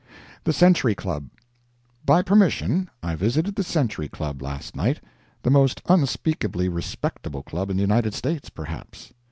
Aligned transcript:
THE 0.45 0.51
CENTURY 0.51 0.95
CLUB 0.95 1.29
By 2.07 2.23
permission, 2.23 2.89
I 3.03 3.13
visited 3.13 3.53
the 3.53 3.61
Century 3.63 4.09
Club 4.09 4.41
last 4.41 4.75
night. 4.75 4.99
The 5.43 5.51
most 5.51 5.83
unspeakably 5.87 6.67
respectable 6.69 7.43
Club 7.43 7.69
in 7.69 7.77
the 7.77 7.81
United 7.83 8.15
States, 8.15 8.49
perhaps. 8.49 9.13